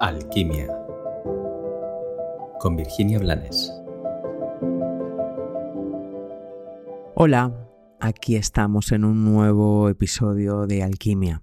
[0.00, 0.68] Alquimia
[2.60, 3.72] con Virginia Blanes.
[7.16, 11.42] Hola, aquí estamos en un nuevo episodio de Alquimia.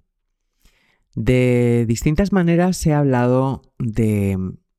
[1.16, 4.38] De distintas maneras ha hablado de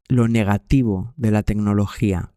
[0.09, 2.33] lo negativo de la tecnología.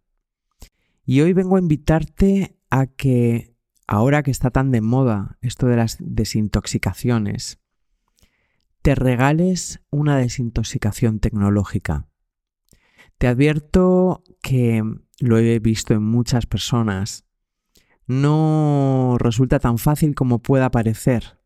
[1.06, 3.56] Y hoy vengo a invitarte a que,
[3.88, 7.62] ahora que está tan de moda esto de las desintoxicaciones,
[8.82, 12.08] te regales una desintoxicación tecnológica.
[13.18, 14.84] Te advierto que
[15.20, 17.26] lo he visto en muchas personas.
[18.08, 21.40] No resulta tan fácil como pueda parecer.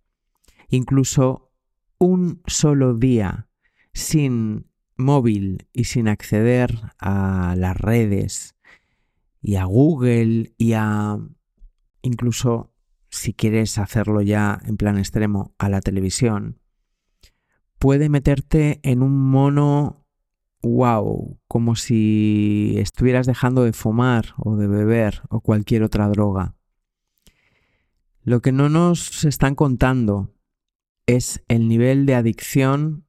[0.69, 1.51] Incluso
[1.97, 3.49] un solo día
[3.93, 8.55] sin móvil y sin acceder a las redes
[9.41, 11.17] y a Google y a
[12.01, 12.73] incluso
[13.09, 16.59] si quieres hacerlo ya en plan extremo a la televisión,
[17.83, 20.07] puede meterte en un mono
[20.61, 26.55] wow, como si estuvieras dejando de fumar o de beber o cualquier otra droga.
[28.21, 30.33] Lo que no nos están contando
[31.07, 33.05] es el nivel de adicción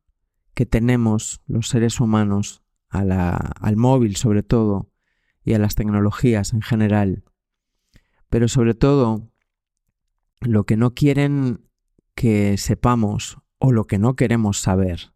[0.55, 4.91] que tenemos los seres humanos al móvil sobre todo
[5.45, 7.23] y a las tecnologías en general.
[8.29, 9.31] Pero sobre todo,
[10.41, 11.61] lo que no quieren
[12.17, 15.13] que sepamos o lo que no queremos saber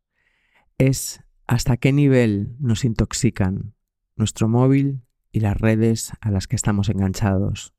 [0.78, 3.75] es hasta qué nivel nos intoxican
[4.17, 7.75] nuestro móvil y las redes a las que estamos enganchados.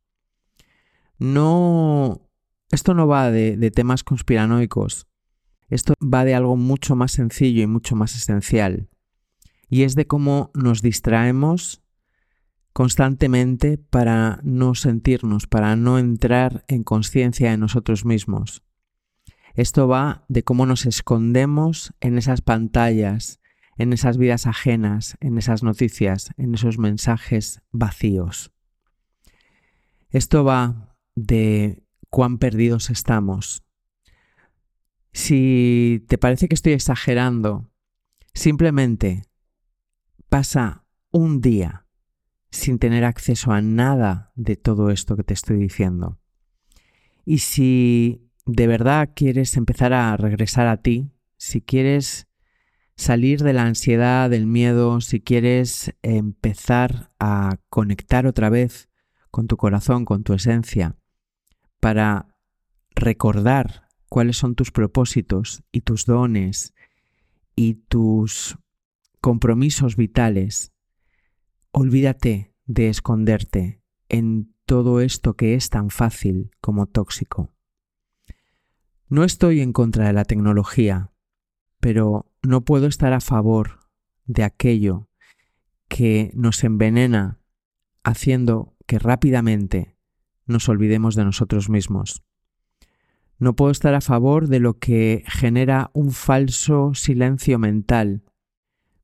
[1.18, 2.30] No,
[2.72, 5.08] esto no va de, de temas conspiranoicos,
[5.70, 8.90] esto va de algo mucho más sencillo y mucho más esencial,
[9.70, 11.82] y es de cómo nos distraemos
[12.74, 18.64] constantemente para no sentirnos, para no entrar en conciencia de nosotros mismos.
[19.56, 23.40] Esto va de cómo nos escondemos en esas pantallas,
[23.78, 28.52] en esas vidas ajenas, en esas noticias, en esos mensajes vacíos.
[30.10, 33.64] Esto va de cuán perdidos estamos.
[35.12, 37.72] Si te parece que estoy exagerando,
[38.34, 39.24] simplemente
[40.30, 41.86] pasa un día
[42.52, 46.20] sin tener acceso a nada de todo esto que te estoy diciendo.
[47.26, 52.28] Y si de verdad quieres empezar a regresar a ti, si quieres
[52.96, 58.90] salir de la ansiedad, del miedo, si quieres empezar a conectar otra vez
[59.30, 60.98] con tu corazón, con tu esencia,
[61.80, 62.36] para
[62.96, 66.74] recordar cuáles son tus propósitos y tus dones
[67.56, 68.58] y tus
[69.22, 70.74] compromisos vitales,
[71.72, 77.54] olvídate de esconderte en todo esto que es tan fácil como tóxico.
[79.10, 81.12] No estoy en contra de la tecnología,
[81.80, 83.80] pero no puedo estar a favor
[84.26, 85.10] de aquello
[85.88, 87.40] que nos envenena
[88.04, 89.98] haciendo que rápidamente
[90.46, 92.24] nos olvidemos de nosotros mismos.
[93.40, 98.24] No puedo estar a favor de lo que genera un falso silencio mental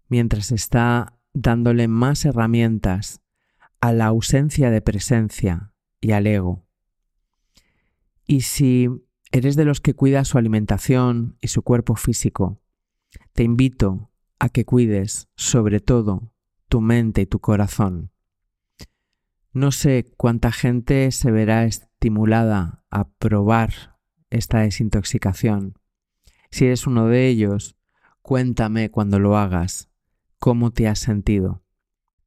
[0.08, 3.22] mientras está dándole más herramientas
[3.82, 6.68] a la ausencia de presencia y al ego.
[8.28, 8.90] Y si
[9.32, 12.62] eres de los que cuida su alimentación y su cuerpo físico,
[13.34, 16.32] te invito a que cuides sobre todo
[16.68, 18.12] tu mente y tu corazón.
[19.54, 23.98] No sé cuánta gente se verá estimulada a probar
[24.30, 25.80] esta desintoxicación.
[26.52, 27.78] Si eres uno de ellos,
[28.22, 29.90] cuéntame cuando lo hagas
[30.40, 31.64] cómo te has sentido.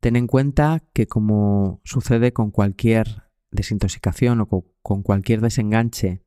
[0.01, 4.49] Ten en cuenta que como sucede con cualquier desintoxicación o
[4.83, 6.23] con cualquier desenganche,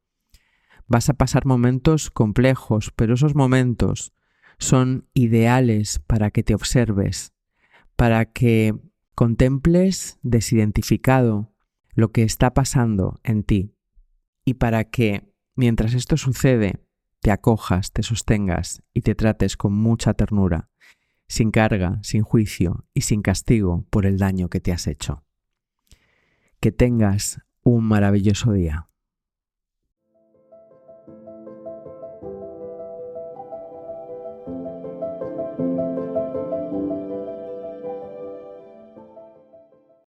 [0.91, 4.12] Vas a pasar momentos complejos, pero esos momentos
[4.57, 7.31] son ideales para que te observes,
[7.96, 8.75] para que
[9.16, 11.53] contemples desidentificado
[11.94, 13.74] lo que está pasando en ti
[14.44, 16.84] y para que, mientras esto sucede,
[17.22, 20.69] te acojas, te sostengas y te trates con mucha ternura,
[21.30, 25.24] sin carga, sin juicio y sin castigo por el daño que te has hecho.
[26.60, 28.91] Que tengas un maravilloso día.